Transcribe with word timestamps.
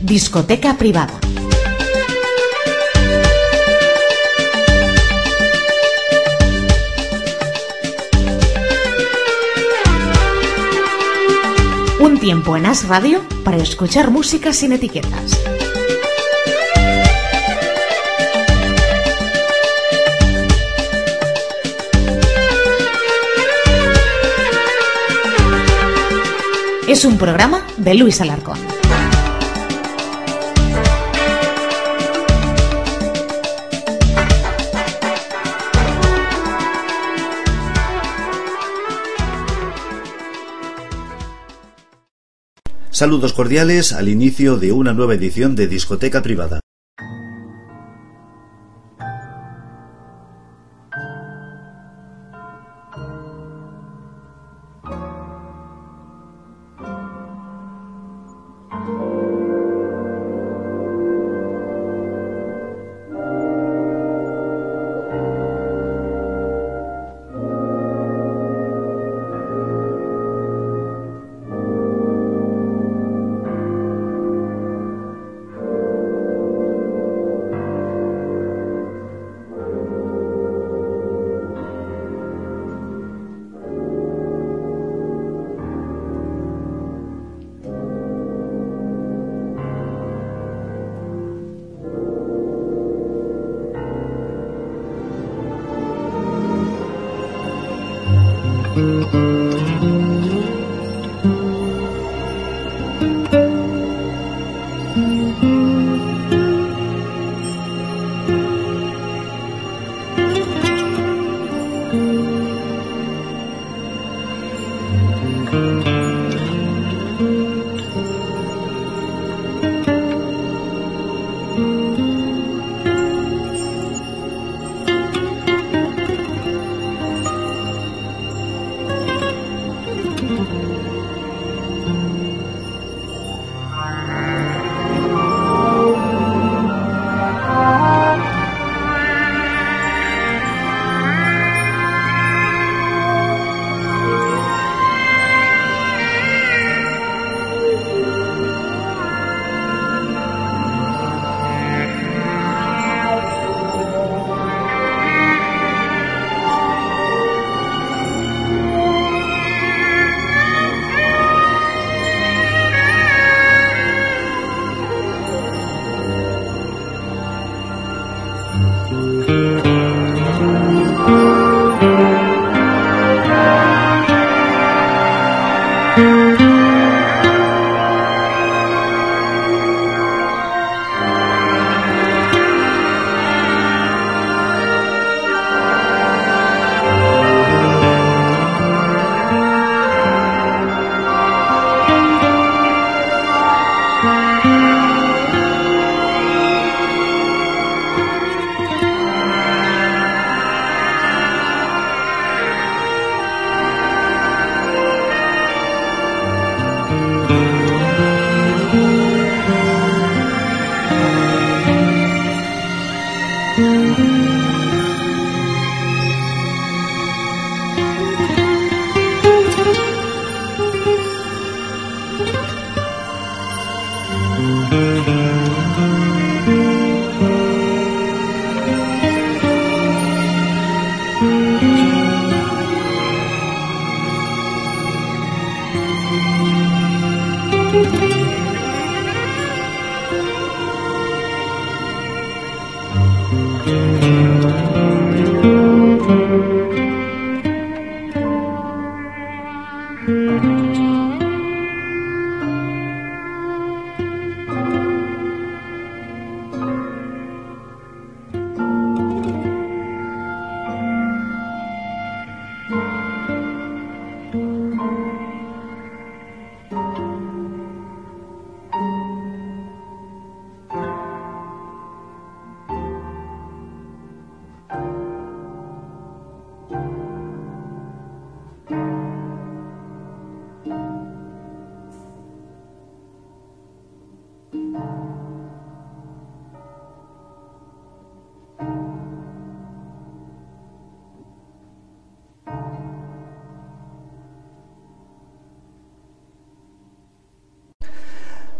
Discoteca 0.00 0.76
privada. 0.78 1.20
Un 12.00 12.18
tiempo 12.18 12.56
en 12.56 12.66
As 12.66 12.88
Radio 12.88 13.22
para 13.44 13.58
escuchar 13.58 14.10
música 14.10 14.52
sin 14.52 14.72
etiquetas. 14.72 15.47
Es 26.88 27.04
un 27.04 27.18
programa 27.18 27.66
de 27.76 27.92
Luis 27.92 28.18
Alarcón. 28.22 28.58
Saludos 42.88 43.34
cordiales 43.34 43.92
al 43.92 44.08
inicio 44.08 44.56
de 44.56 44.72
una 44.72 44.94
nueva 44.94 45.12
edición 45.12 45.56
de 45.56 45.66
Discoteca 45.66 46.22
Privada. 46.22 46.60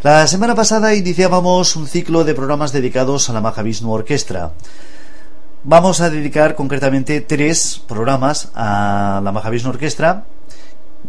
La 0.08 0.26
semana 0.26 0.54
pasada 0.54 0.94
iniciábamos 0.94 1.76
un 1.76 1.86
ciclo 1.86 2.24
de 2.24 2.32
programas 2.32 2.72
dedicados 2.72 3.28
a 3.28 3.34
la 3.34 3.42
Mahavishnu 3.42 3.92
Orquestra. 3.92 4.52
Vamos 5.64 6.00
a 6.00 6.08
dedicar 6.08 6.54
concretamente 6.54 7.20
tres 7.20 7.82
programas 7.86 8.50
a 8.54 9.20
la 9.22 9.32
Mahavishnu 9.32 9.68
Orquestra, 9.68 10.24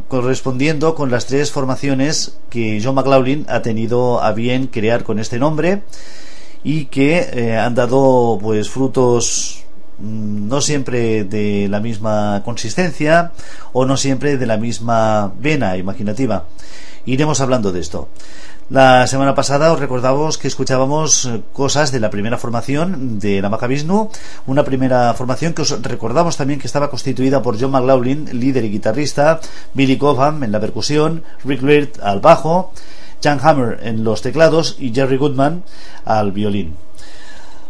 correspondiendo 0.09 0.95
con 0.95 1.11
las 1.11 1.27
tres 1.27 1.49
formaciones 1.49 2.39
que 2.49 2.81
John 2.83 2.95
McLaughlin 2.95 3.45
ha 3.47 3.61
tenido 3.61 4.21
a 4.21 4.33
bien 4.33 4.67
crear 4.67 5.05
con 5.05 5.19
este 5.19 5.39
nombre 5.39 5.83
y 6.65 6.87
que 6.87 7.29
eh, 7.31 7.57
han 7.57 7.75
dado 7.75 8.37
pues 8.41 8.69
frutos 8.69 9.63
mm, 9.99 10.49
no 10.49 10.59
siempre 10.59 11.23
de 11.23 11.69
la 11.69 11.79
misma 11.79 12.41
consistencia 12.43 13.31
o 13.71 13.85
no 13.85 13.95
siempre 13.95 14.37
de 14.37 14.45
la 14.45 14.57
misma 14.57 15.31
vena 15.39 15.77
imaginativa. 15.77 16.47
Iremos 17.05 17.39
hablando 17.39 17.71
de 17.71 17.79
esto. 17.79 18.09
La 18.69 19.07
semana 19.07 19.33
pasada 19.33 19.73
os 19.73 19.79
recordamos 19.79 20.37
que 20.37 20.47
escuchábamos 20.47 21.25
eh, 21.25 21.41
cosas 21.53 21.91
de 21.91 21.99
la 21.99 22.11
primera 22.11 22.37
formación 22.37 23.17
de 23.17 23.41
la 23.41 23.49
Mahavishnu, 23.49 24.11
una 24.45 24.63
primera 24.63 25.11
formación 25.15 25.55
que 25.55 25.63
os 25.63 25.81
recordamos 25.81 26.37
también 26.37 26.59
que 26.59 26.67
estaba 26.67 26.91
constituida 26.91 27.41
por 27.41 27.59
John 27.59 27.71
McLaughlin, 27.71 28.29
líder 28.31 28.65
y 28.65 28.69
guitarrista, 28.69 29.39
Billy 29.73 29.97
Cobham 29.97 30.43
en 30.43 30.51
la 30.51 30.59
percusión, 30.59 31.23
Rick 31.43 31.63
Laird 31.63 31.99
al 32.03 32.19
bajo, 32.19 32.71
Jan 33.23 33.39
Hammer 33.41 33.79
en 33.81 34.03
los 34.03 34.21
teclados 34.21 34.75
y 34.77 34.93
Jerry 34.93 35.17
Goodman 35.17 35.63
al 36.05 36.31
violín. 36.31 36.75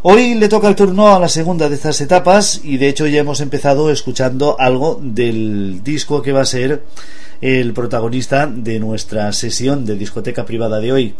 Hoy 0.01 0.35
le 0.35 0.49
toca 0.49 0.67
el 0.67 0.75
turno 0.75 1.15
a 1.15 1.19
la 1.19 1.29
segunda 1.29 1.69
de 1.69 1.75
estas 1.75 2.01
etapas 2.01 2.59
y 2.61 2.77
de 2.77 2.89
hecho 2.89 3.07
ya 3.07 3.21
hemos 3.21 3.39
empezado 3.39 3.89
escuchando 3.89 4.57
algo 4.59 4.99
del 5.01 5.81
disco 5.81 6.21
que 6.21 6.33
va 6.33 6.41
a 6.41 6.45
ser 6.45 6.83
el 7.41 7.73
protagonista 7.73 8.47
de 8.47 8.79
nuestra 8.79 9.31
sesión 9.31 9.85
de 9.85 9.95
discoteca 9.95 10.45
privada 10.45 10.79
de 10.79 10.91
hoy. 10.91 11.15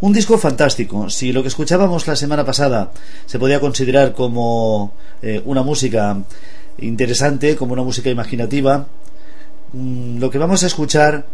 Un 0.00 0.12
disco 0.12 0.36
fantástico. 0.38 1.08
Si 1.08 1.32
lo 1.32 1.42
que 1.42 1.48
escuchábamos 1.48 2.06
la 2.06 2.16
semana 2.16 2.44
pasada 2.44 2.92
se 3.26 3.38
podía 3.38 3.60
considerar 3.60 4.12
como 4.12 4.92
eh, 5.22 5.40
una 5.44 5.62
música 5.62 6.18
interesante, 6.78 7.56
como 7.56 7.72
una 7.72 7.82
música 7.82 8.10
imaginativa, 8.10 8.86
mm, 9.72 10.18
lo 10.18 10.30
que 10.30 10.38
vamos 10.38 10.62
a 10.62 10.66
escuchar, 10.66 11.26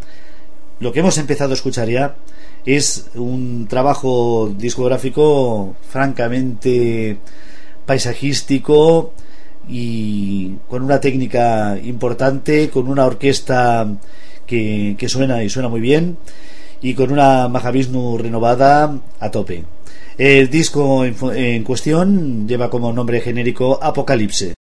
lo 0.79 0.93
que 0.93 1.01
hemos 1.01 1.19
empezado 1.19 1.51
a 1.51 1.55
escuchar 1.55 1.89
ya, 1.89 2.15
es 2.65 3.07
un 3.15 3.67
trabajo 3.69 4.53
discográfico 4.57 5.75
francamente 5.89 7.19
paisajístico 7.87 9.15
y 9.71 10.57
con 10.69 10.83
una 10.83 11.01
técnica 11.01 11.79
importante, 11.83 12.71
con 12.71 12.89
una 12.89 13.07
orquesta 13.07 13.87
que, 14.47 14.97
suena 15.09 15.45
y 15.45 15.49
suena 15.49 15.69
muy 15.69 15.81
bien 15.81 16.17
y 16.83 16.95
con 16.95 17.13
una 17.13 17.47
Mahavishnu 17.49 18.19
renovada 18.19 18.99
a 19.21 19.31
tope. 19.31 19.65
El 20.19 20.51
disco 20.51 21.05
en 21.05 21.65
cuestión 21.65 22.49
lleva 22.49 22.69
como 22.69 22.93
nombre 22.93 23.21
genérico 23.21 23.79
Apocalipse. 23.81 24.55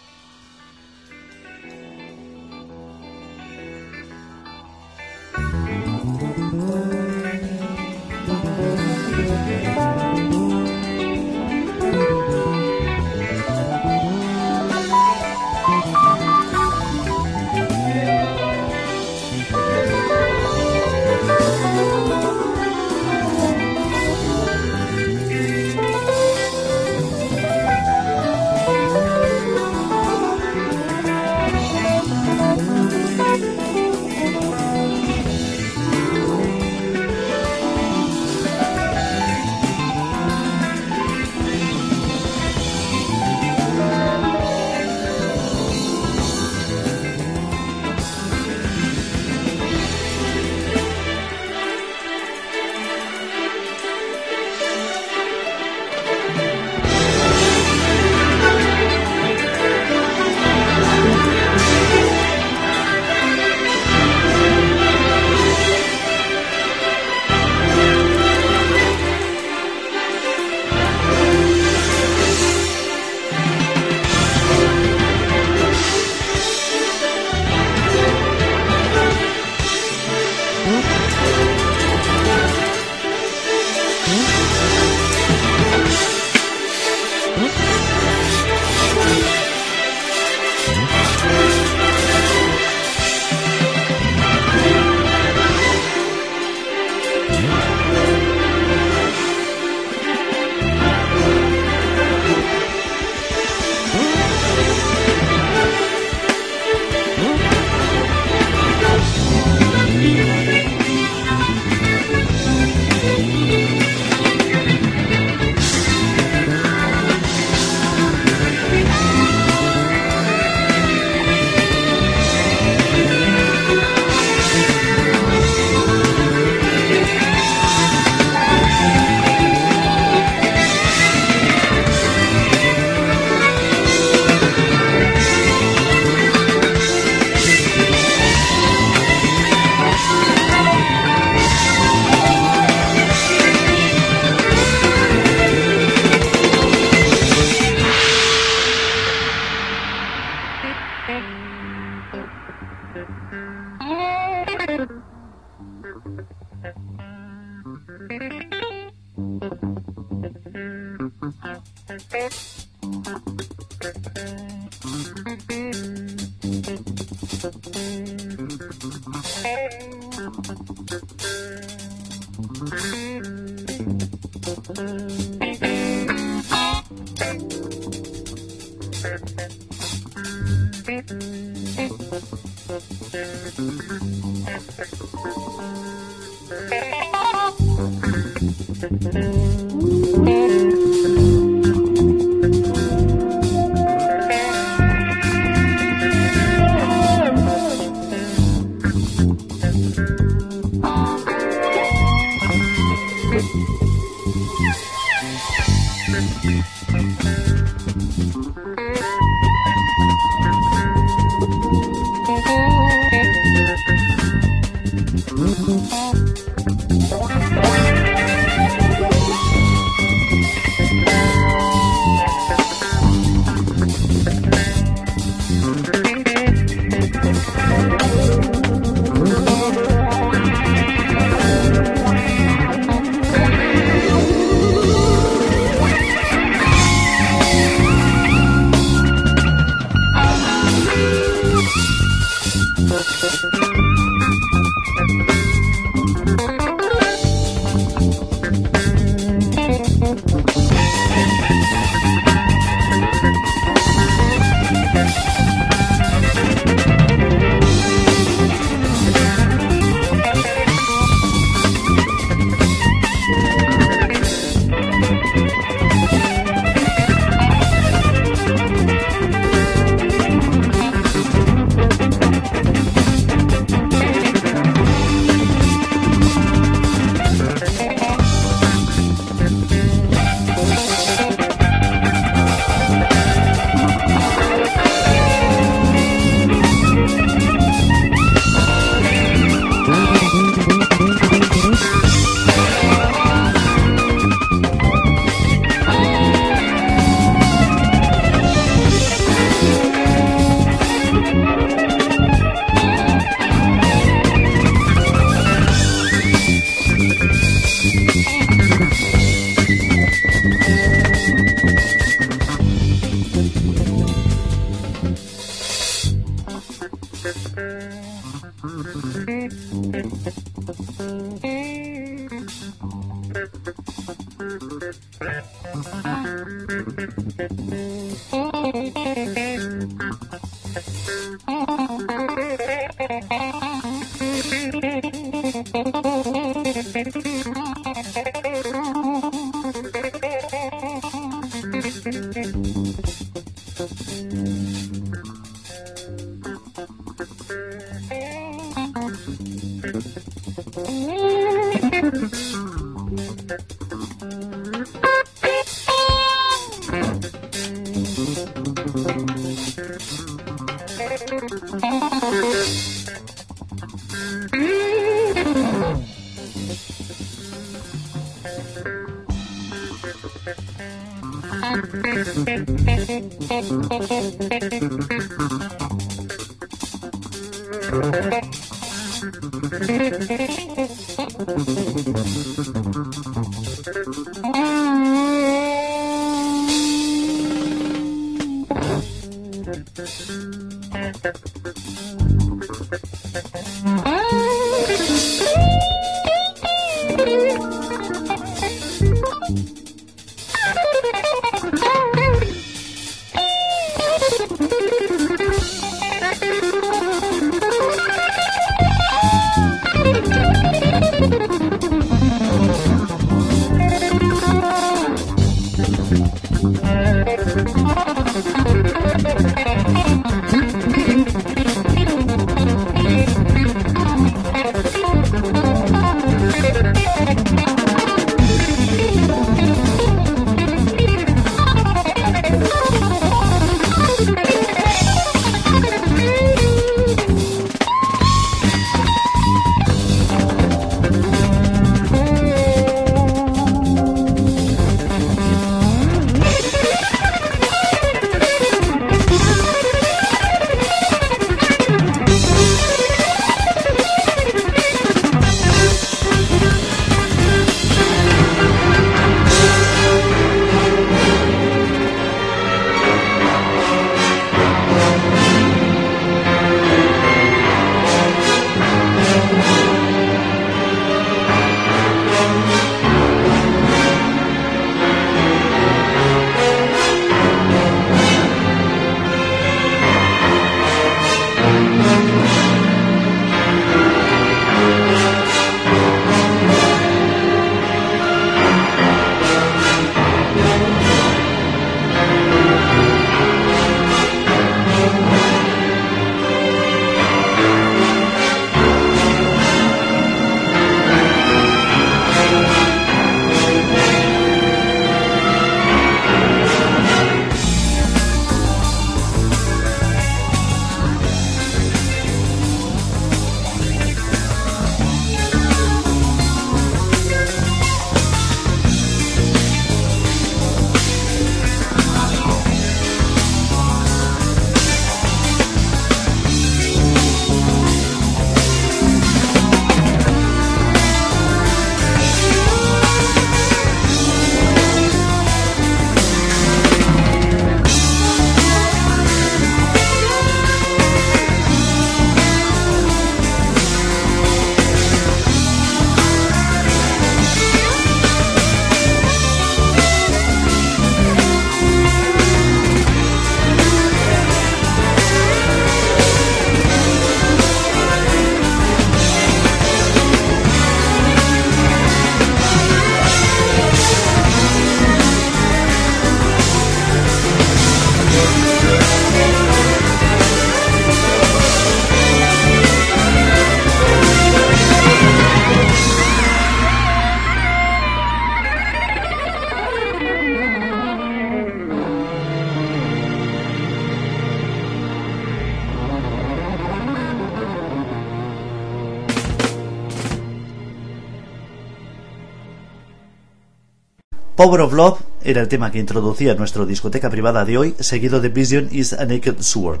Love 594.64 595.20
era 595.42 595.60
el 595.60 595.68
tema 595.68 595.92
que 595.92 595.98
introducía 595.98 596.54
nuestra 596.54 596.86
discoteca 596.86 597.28
privada 597.28 597.66
de 597.66 597.76
hoy, 597.76 597.94
seguido 598.00 598.40
de 598.40 598.48
Vision 598.48 598.88
is 598.90 599.12
a 599.12 599.26
Naked 599.26 599.60
Sword. 599.60 600.00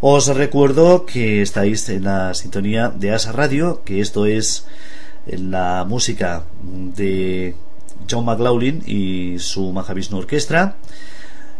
Os 0.00 0.26
recuerdo 0.26 1.06
que 1.06 1.40
estáis 1.40 1.88
en 1.88 2.02
la 2.02 2.34
sintonía 2.34 2.88
de 2.88 3.12
Asa 3.12 3.30
Radio, 3.30 3.82
que 3.84 4.00
esto 4.00 4.26
es 4.26 4.66
la 5.26 5.86
música 5.88 6.46
de 6.64 7.54
John 8.10 8.24
McLaughlin 8.24 8.82
y 8.86 9.38
su 9.38 9.70
Mahavishnu 9.72 10.18
Orquestra. 10.18 10.76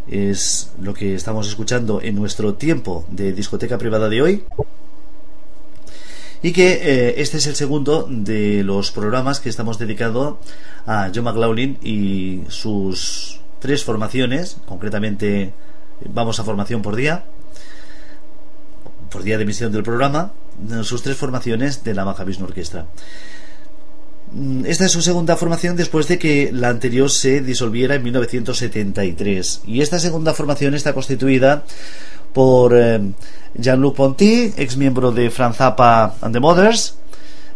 Es 0.09 0.73
lo 0.81 0.93
que 0.95 1.15
estamos 1.15 1.47
escuchando 1.47 2.03
en 2.03 2.17
nuestro 2.17 2.55
tiempo 2.55 3.05
de 3.09 3.33
discoteca 3.33 3.79
privada 3.79 4.09
de 4.09 4.21
hoy. 4.21 4.45
Y 6.43 6.53
que 6.53 6.73
eh, 6.73 7.15
este 7.19 7.37
es 7.37 7.47
el 7.47 7.55
segundo 7.55 8.07
de 8.09 8.63
los 8.65 8.93
programas 8.93 9.41
que 9.41 9.51
estamos 9.51 9.79
dedicados 9.79 10.37
a 10.87 11.11
John 11.15 11.25
McLaughlin 11.25 11.79
y 11.83 12.43
sus 12.49 13.41
tres 13.59 13.85
formaciones, 13.85 14.57
concretamente 14.67 15.53
vamos 16.07 16.41
a 16.41 16.45
formación 16.45 16.81
por 16.81 16.97
día, 16.97 17.25
por 19.11 19.23
día 19.23 19.37
de 19.37 19.43
emisión 19.43 19.71
del 19.71 19.83
programa, 19.83 20.33
sus 20.83 21.03
tres 21.03 21.17
formaciones 21.17 21.85
de 21.85 21.95
la 21.95 22.05
Mahavishnu 22.05 22.47
Orquestra. 22.47 22.87
Mm, 24.33 24.65
esta 24.67 24.87
es 24.87 24.93
su 24.93 25.03
segunda 25.03 25.37
formación 25.37 25.77
después 25.77 26.07
de 26.07 26.19
que 26.19 26.51
la 26.53 26.69
anterior 26.69 27.11
se 27.11 27.41
disolviera 27.41 27.97
en 27.97 28.03
1973. 28.05 29.63
Y 29.67 29.81
esta 29.81 29.99
segunda 29.99 30.35
formación 30.35 30.75
está 30.75 30.93
constituida 30.93 31.65
por 32.33 32.77
eh, 32.77 33.01
Jean-Luc 33.55 33.97
Ponty, 33.97 34.53
ex 34.57 34.77
miembro 34.77 35.13
de 35.13 35.31
Franz 35.31 35.57
Zappa 35.57 36.15
and 36.21 36.33
the 36.33 36.41
Mothers, 36.41 36.97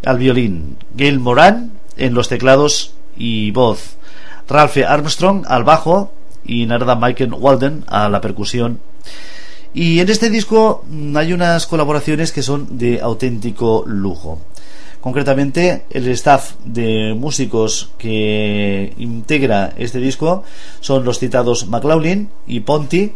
al 0.05 0.19
violín, 0.19 0.77
Gail 0.97 1.19
Moran 1.19 1.73
en 1.97 2.15
los 2.15 2.29
teclados 2.29 2.95
y 3.17 3.51
voz, 3.53 3.97
Ralph 4.49 4.77
Armstrong 4.87 5.45
al 5.49 5.65
bajo 5.65 6.13
y 6.45 6.67
Narada 6.67 6.97
Michael 6.97 7.35
Walden 7.35 7.85
a 7.87 8.09
la 8.09 8.21
percusión. 8.21 8.81
Y 9.73 9.99
en 9.99 10.09
este 10.09 10.31
disco 10.31 10.85
mm, 10.89 11.17
hay 11.17 11.33
unas 11.33 11.67
colaboraciones 11.67 12.33
que 12.33 12.43
son 12.43 12.79
de 12.79 13.01
auténtico 13.01 13.85
lujo. 13.87 14.41
Concretamente, 15.01 15.85
el 15.91 16.09
staff 16.09 16.53
de 16.65 17.15
músicos 17.15 17.91
que 17.99 18.95
integra 18.97 19.75
este 19.77 19.99
disco 19.99 20.45
son 20.81 21.05
los 21.05 21.19
citados 21.19 21.67
McLaughlin 21.67 22.31
y 22.47 22.61
Ponty, 22.61 23.13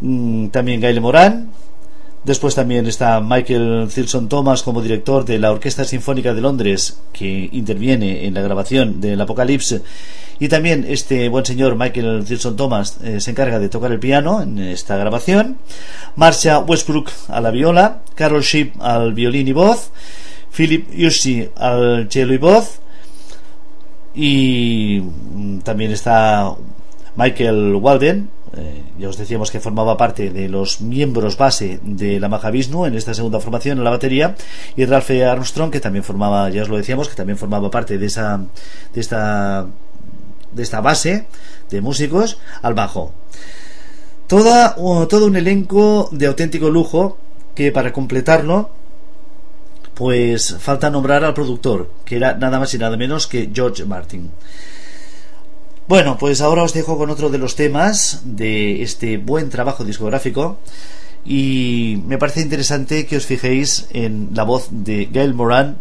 mm, 0.00 0.48
también 0.48 0.80
Gail 0.80 1.00
Moran, 1.00 1.50
Después 2.24 2.54
también 2.54 2.86
está 2.86 3.20
Michael 3.20 3.86
Thilson 3.94 4.30
Thomas 4.30 4.62
como 4.62 4.80
director 4.80 5.26
de 5.26 5.38
la 5.38 5.52
Orquesta 5.52 5.84
Sinfónica 5.84 6.32
de 6.32 6.40
Londres, 6.40 6.98
que 7.12 7.50
interviene 7.52 8.24
en 8.24 8.32
la 8.32 8.40
grabación 8.40 8.98
del 8.98 9.20
Apocalipsis. 9.20 9.82
Y 10.40 10.48
también 10.48 10.86
este 10.88 11.28
buen 11.28 11.44
señor 11.44 11.76
Michael 11.76 12.24
Thilson 12.26 12.56
Thomas 12.56 12.96
eh, 13.04 13.20
se 13.20 13.30
encarga 13.30 13.58
de 13.58 13.68
tocar 13.68 13.92
el 13.92 14.00
piano 14.00 14.40
en 14.40 14.58
esta 14.58 14.96
grabación. 14.96 15.58
Marcia 16.16 16.60
Westbrook 16.60 17.10
a 17.28 17.42
la 17.42 17.50
viola, 17.50 18.00
Carol 18.14 18.42
Sheep 18.42 18.80
al 18.80 19.12
violín 19.12 19.46
y 19.46 19.52
voz, 19.52 19.90
Philip 20.50 20.90
Yussi 20.94 21.50
al 21.56 22.08
cello 22.10 22.32
y 22.32 22.38
voz 22.38 22.78
y 24.14 25.02
mm, 25.02 25.58
también 25.58 25.92
está 25.92 26.54
Michael 27.16 27.74
Walden 27.74 28.30
eh, 28.56 28.82
ya 28.98 29.08
os 29.08 29.16
decíamos 29.16 29.50
que 29.50 29.60
formaba 29.60 29.96
parte 29.96 30.30
de 30.30 30.48
los 30.48 30.80
miembros 30.80 31.36
base 31.36 31.80
de 31.82 32.20
la 32.20 32.28
Mahavishnu 32.28 32.86
en 32.86 32.94
esta 32.94 33.14
segunda 33.14 33.40
formación 33.40 33.78
en 33.78 33.84
la 33.84 33.90
batería 33.90 34.36
y 34.76 34.84
Ralph 34.84 35.10
Armstrong 35.10 35.70
que 35.70 35.80
también 35.80 36.04
formaba 36.04 36.48
ya 36.50 36.62
os 36.62 36.68
lo 36.68 36.76
decíamos 36.76 37.08
que 37.08 37.14
también 37.14 37.38
formaba 37.38 37.70
parte 37.70 37.98
de 37.98 38.06
esa 38.06 38.40
de 38.92 39.00
esta 39.00 39.66
de 40.52 40.62
esta 40.62 40.80
base 40.80 41.26
de 41.70 41.80
músicos 41.80 42.38
al 42.62 42.74
bajo 42.74 43.12
Toda, 44.26 44.74
todo 44.74 45.26
un 45.26 45.36
elenco 45.36 46.08
de 46.10 46.26
auténtico 46.26 46.70
lujo 46.70 47.18
que 47.54 47.70
para 47.72 47.92
completarlo 47.92 48.70
pues 49.94 50.56
falta 50.58 50.90
nombrar 50.90 51.24
al 51.24 51.34
productor, 51.34 51.90
que 52.04 52.16
era 52.16 52.34
nada 52.34 52.58
más 52.58 52.74
y 52.74 52.78
nada 52.78 52.96
menos 52.96 53.26
que 53.26 53.50
George 53.54 53.84
Martin. 53.84 54.30
Bueno, 55.86 56.16
pues 56.16 56.40
ahora 56.40 56.62
os 56.62 56.72
dejo 56.72 56.96
con 56.96 57.10
otro 57.10 57.28
de 57.28 57.36
los 57.36 57.56
temas 57.56 58.22
de 58.24 58.82
este 58.82 59.18
buen 59.18 59.50
trabajo 59.50 59.84
discográfico 59.84 60.58
y 61.26 62.02
me 62.06 62.16
parece 62.16 62.40
interesante 62.40 63.04
que 63.04 63.18
os 63.18 63.26
fijéis 63.26 63.86
en 63.90 64.30
la 64.32 64.44
voz 64.44 64.68
de 64.70 65.10
Gail 65.12 65.34
Moran 65.34 65.76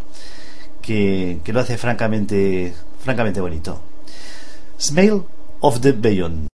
que, 0.82 1.40
que 1.46 1.54
lo 1.54 1.62
hace 1.62 1.78
francamente, 1.78 2.74
francamente 3.00 3.40
bonito. 3.40 3.82
Smell 4.78 5.24
of 5.62 5.80
the 5.80 5.94
Bayonne. 5.94 6.53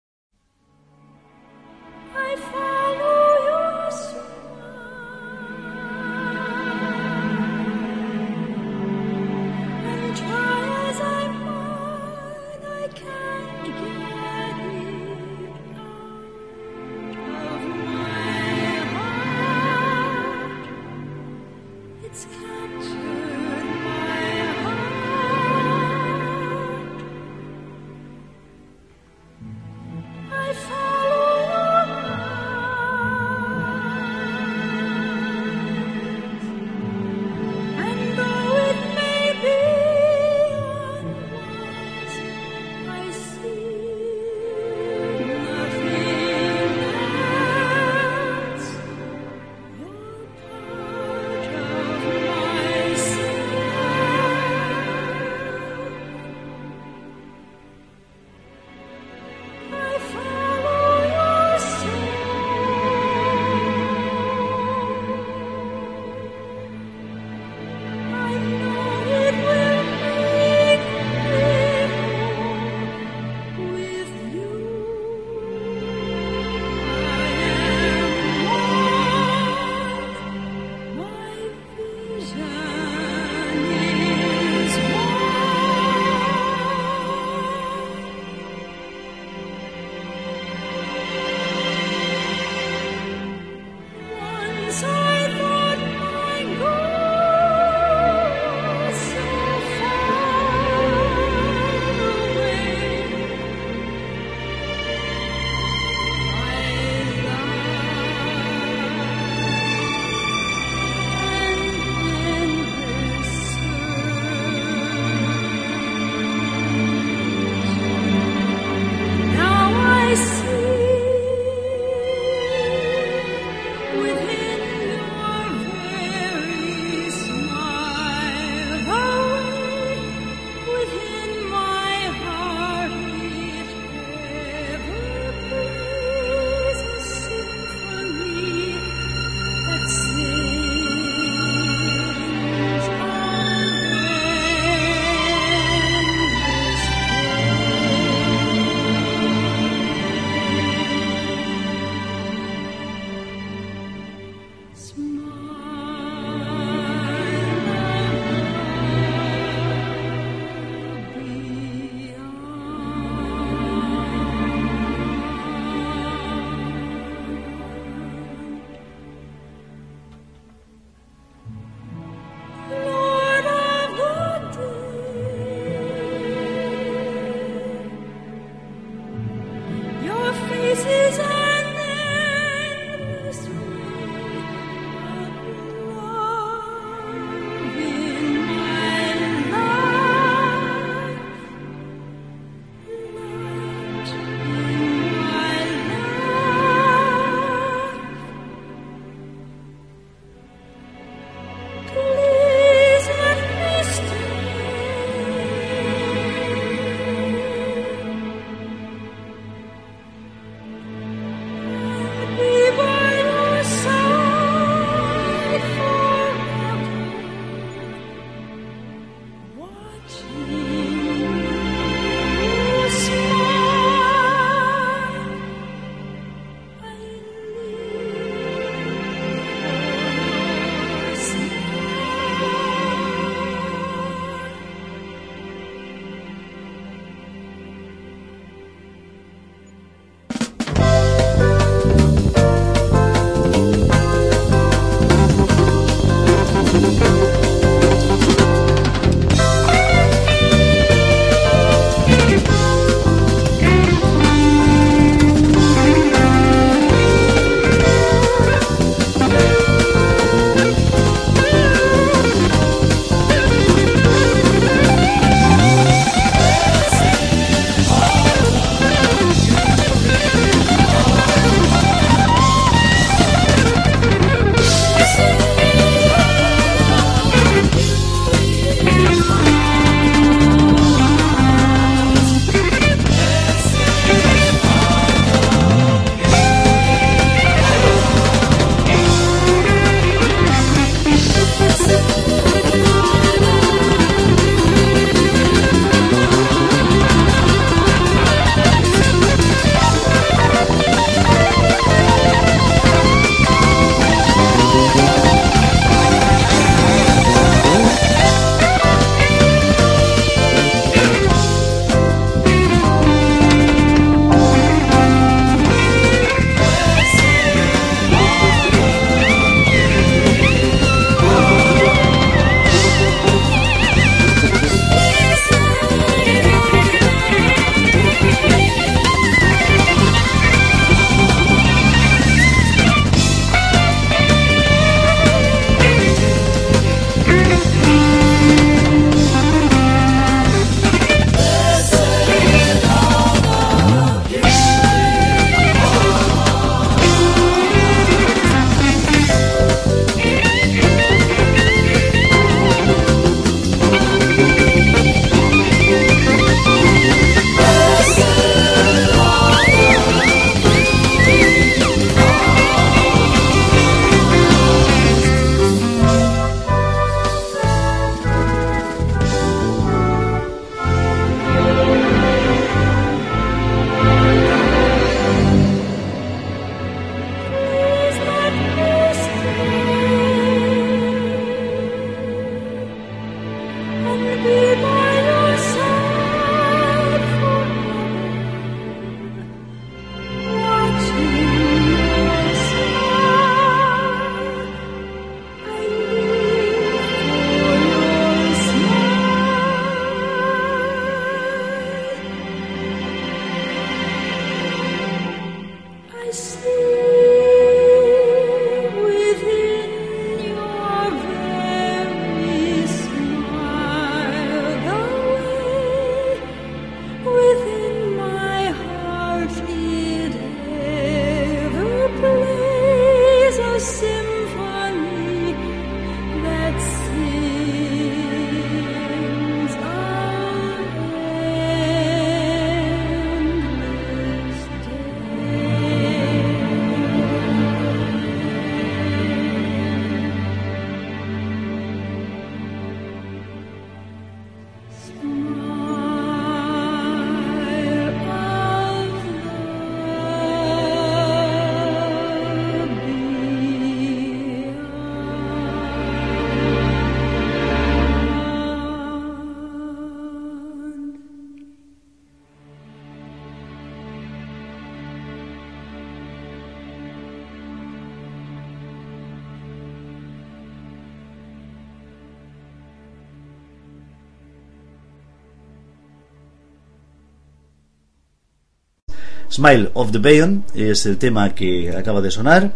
Smile 479.50 479.90
of 479.94 480.12
the 480.12 480.18
Bayon 480.18 480.64
es 480.74 481.06
el 481.06 481.18
tema 481.18 481.54
que 481.54 481.96
acaba 481.96 482.20
de 482.20 482.30
sonar 482.30 482.72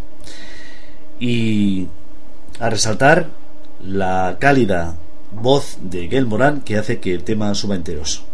y 1.20 1.86
a 2.58 2.70
resaltar 2.70 3.28
la 3.84 4.36
cálida 4.38 4.96
voz 5.32 5.78
de 5.82 6.08
Gail 6.08 6.26
Moran 6.26 6.60
que 6.62 6.78
hace 6.78 6.98
que 7.00 7.14
el 7.14 7.24
tema 7.24 7.54
suba 7.54 7.74
enteros. 7.74 8.24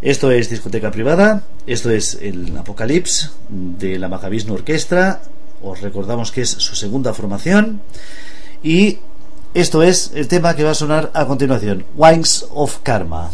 Esto 0.00 0.30
es 0.30 0.50
discoteca 0.50 0.90
privada, 0.90 1.44
esto 1.66 1.90
es 1.90 2.18
el 2.20 2.56
Apocalipsis 2.56 3.30
de 3.48 3.98
la 3.98 4.08
Mahavishnu 4.08 4.54
Orquestra, 4.54 5.22
os 5.62 5.80
recordamos 5.80 6.32
que 6.32 6.42
es 6.42 6.50
su 6.50 6.74
segunda 6.74 7.14
formación 7.14 7.80
y 8.62 8.98
esto 9.54 9.82
es 9.82 10.12
el 10.14 10.28
tema 10.28 10.56
que 10.56 10.64
va 10.64 10.70
a 10.70 10.74
sonar 10.74 11.10
a 11.14 11.26
continuación, 11.26 11.84
Wings 11.94 12.46
of 12.50 12.78
Karma. 12.82 13.30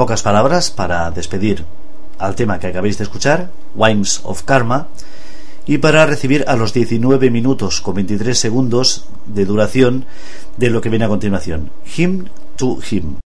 Pocas 0.00 0.22
palabras 0.22 0.70
para 0.70 1.10
despedir 1.10 1.66
al 2.18 2.34
tema 2.34 2.58
que 2.58 2.68
acabáis 2.68 2.96
de 2.96 3.04
escuchar, 3.04 3.50
Wimes 3.74 4.22
of 4.24 4.44
Karma, 4.44 4.88
y 5.66 5.76
para 5.76 6.06
recibir 6.06 6.42
a 6.48 6.56
los 6.56 6.72
19 6.72 7.28
minutos 7.28 7.82
con 7.82 7.96
23 7.96 8.38
segundos 8.38 9.04
de 9.26 9.44
duración 9.44 10.06
de 10.56 10.70
lo 10.70 10.80
que 10.80 10.88
viene 10.88 11.04
a 11.04 11.08
continuación, 11.08 11.70
Him 11.84 12.28
to 12.56 12.78
Him. 12.90 13.19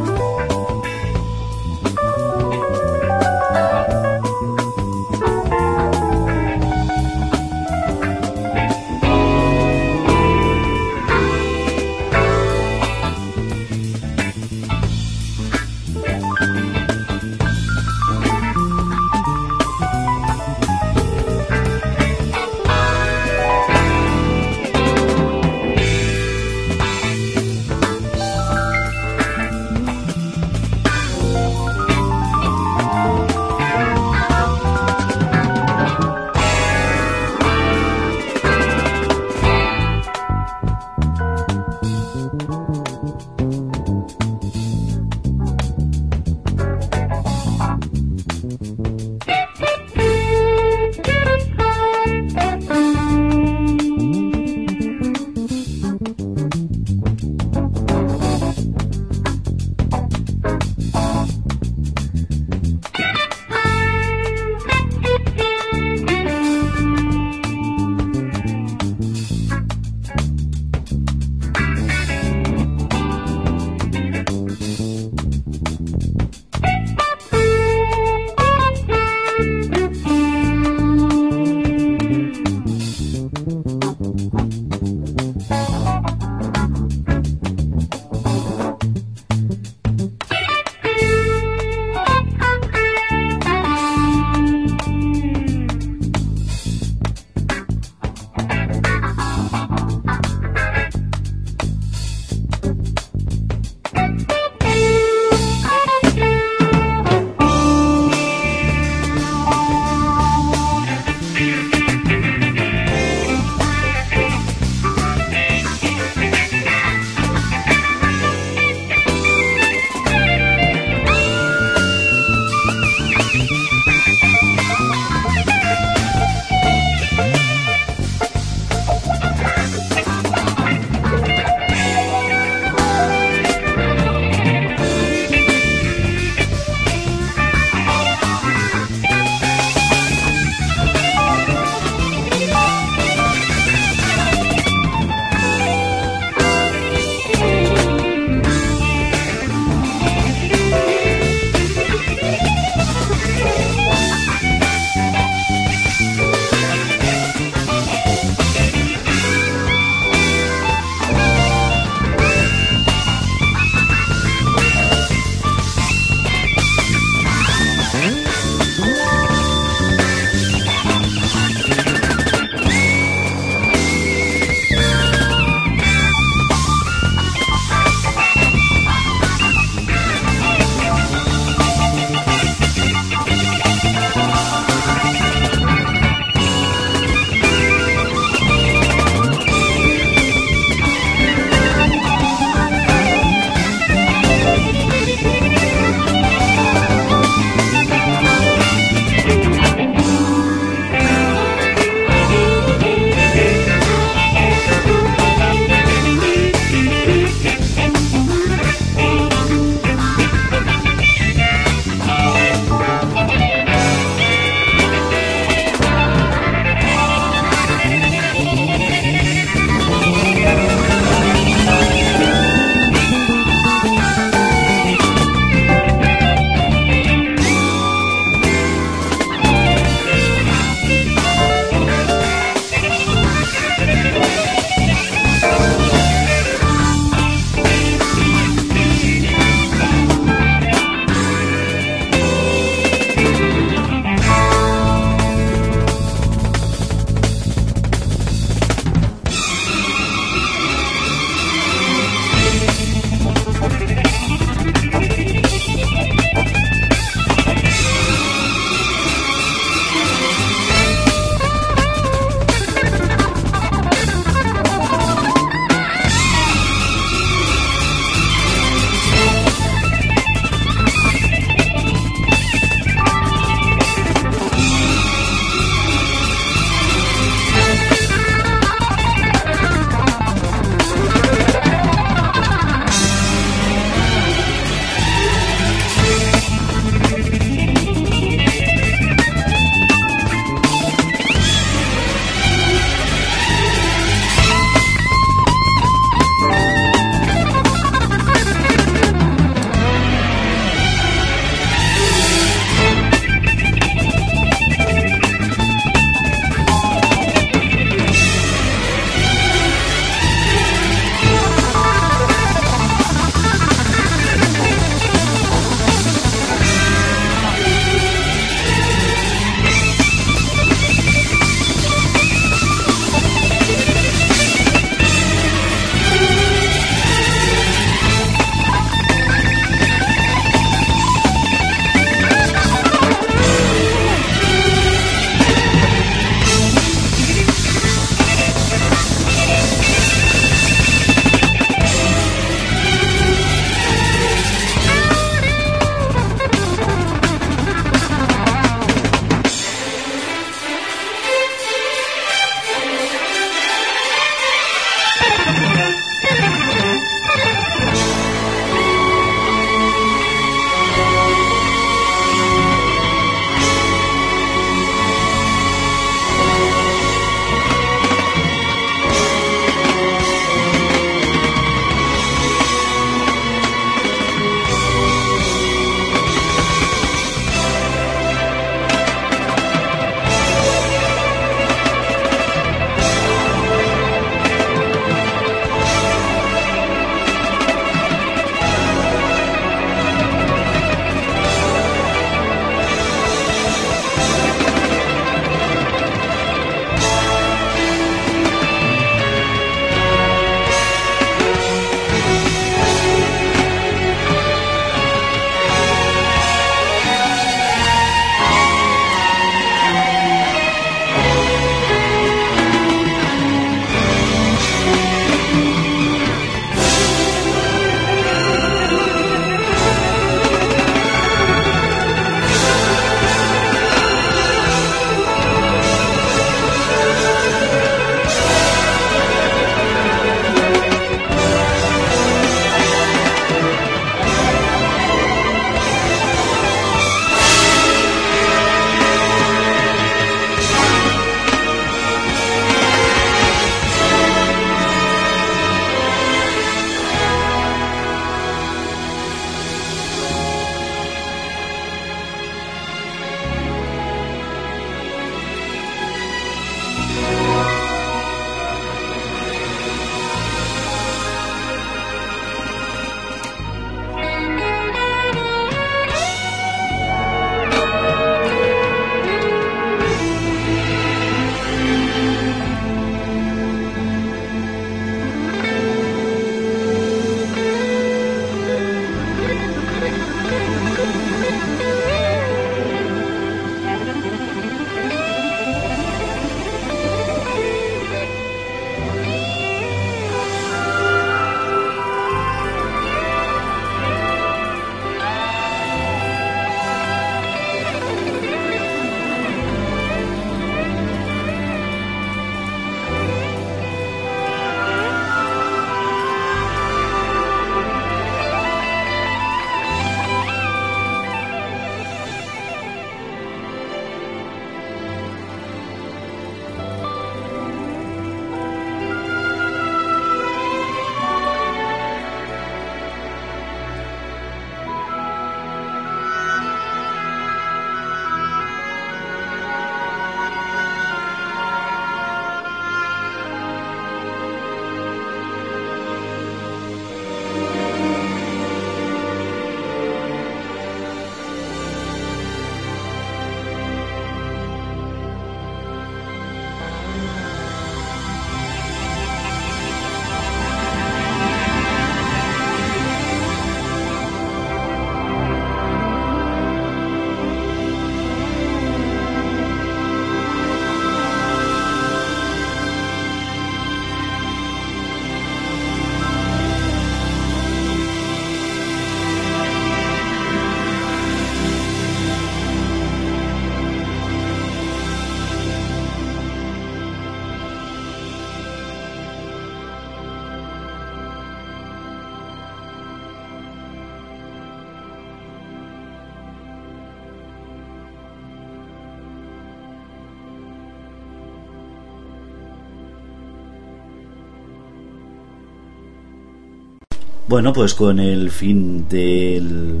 Bueno, 597.46 597.74
pues 597.74 597.92
con 597.92 598.20
el 598.20 598.50
fin 598.50 599.06
del 599.06 600.00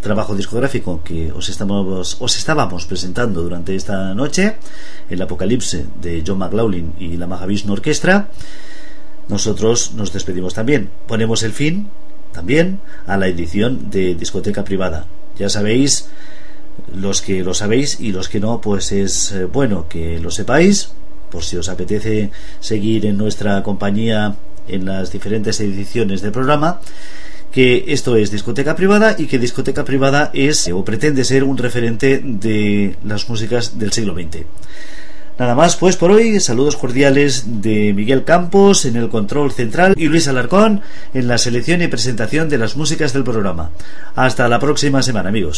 trabajo 0.00 0.34
discográfico 0.34 1.02
que 1.04 1.30
os, 1.32 1.50
estamos, 1.50 2.16
os 2.18 2.36
estábamos 2.38 2.86
presentando 2.86 3.42
durante 3.42 3.76
esta 3.76 4.14
noche, 4.14 4.56
el 5.10 5.20
Apocalipse 5.20 5.84
de 6.00 6.24
John 6.26 6.38
McLaughlin 6.38 6.94
y 6.98 7.18
la 7.18 7.26
Mahavishnu 7.26 7.74
Orquestra, 7.74 8.30
nosotros 9.28 9.92
nos 9.96 10.14
despedimos 10.14 10.54
también. 10.54 10.88
Ponemos 11.06 11.42
el 11.42 11.52
fin 11.52 11.90
también 12.32 12.80
a 13.06 13.18
la 13.18 13.28
edición 13.28 13.90
de 13.90 14.14
discoteca 14.14 14.64
privada. 14.64 15.04
Ya 15.38 15.50
sabéis, 15.50 16.08
los 16.94 17.20
que 17.20 17.42
lo 17.44 17.52
sabéis 17.52 18.00
y 18.00 18.12
los 18.12 18.30
que 18.30 18.40
no, 18.40 18.62
pues 18.62 18.92
es 18.92 19.32
eh, 19.32 19.44
bueno 19.44 19.88
que 19.90 20.20
lo 20.20 20.30
sepáis, 20.30 20.92
por 21.30 21.44
si 21.44 21.58
os 21.58 21.68
apetece 21.68 22.30
seguir 22.60 23.04
en 23.04 23.18
nuestra 23.18 23.62
compañía 23.62 24.36
en 24.68 24.84
las 24.84 25.12
diferentes 25.12 25.60
ediciones 25.60 26.22
del 26.22 26.32
programa 26.32 26.80
que 27.50 27.86
esto 27.88 28.16
es 28.16 28.30
discoteca 28.30 28.76
privada 28.76 29.16
y 29.18 29.26
que 29.26 29.38
discoteca 29.38 29.84
privada 29.84 30.30
es 30.34 30.68
o 30.68 30.84
pretende 30.84 31.24
ser 31.24 31.44
un 31.44 31.56
referente 31.56 32.20
de 32.22 32.96
las 33.04 33.28
músicas 33.28 33.78
del 33.78 33.92
siglo 33.92 34.14
XX. 34.14 34.44
Nada 35.38 35.54
más 35.54 35.76
pues 35.76 35.96
por 35.96 36.10
hoy, 36.10 36.40
saludos 36.40 36.76
cordiales 36.76 37.62
de 37.62 37.92
Miguel 37.94 38.24
Campos 38.24 38.84
en 38.84 38.96
el 38.96 39.08
control 39.08 39.52
central 39.52 39.94
y 39.96 40.06
Luis 40.06 40.26
Alarcón 40.26 40.82
en 41.14 41.28
la 41.28 41.38
selección 41.38 41.80
y 41.80 41.86
presentación 41.86 42.48
de 42.48 42.58
las 42.58 42.76
músicas 42.76 43.12
del 43.12 43.22
programa. 43.22 43.70
Hasta 44.16 44.48
la 44.48 44.58
próxima 44.58 45.00
semana 45.00 45.28
amigos. 45.28 45.56